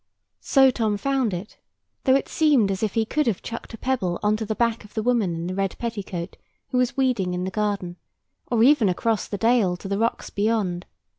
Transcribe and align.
So 0.39 0.71
Tom 0.71 0.97
found 0.97 1.31
it; 1.31 1.57
though 2.05 2.15
it 2.15 2.27
seemed 2.27 2.71
as 2.71 2.81
if 2.81 2.95
he 2.95 3.05
could 3.05 3.27
have 3.27 3.43
chucked 3.43 3.75
a 3.75 3.77
pebble 3.77 4.19
on 4.23 4.35
to 4.37 4.47
the 4.47 4.55
back 4.55 4.83
of 4.83 4.95
the 4.95 5.03
woman 5.03 5.35
in 5.35 5.45
the 5.45 5.53
red 5.53 5.77
petticoat 5.77 6.37
who 6.69 6.79
was 6.79 6.97
weeding 6.97 7.35
in 7.35 7.43
the 7.43 7.51
garden, 7.51 7.97
or 8.49 8.63
even 8.63 8.89
across 8.89 9.27
the 9.27 9.37
dale 9.37 9.77
to 9.77 9.87
the 9.87 9.99
rocks 9.99 10.31
beyond. 10.31 10.87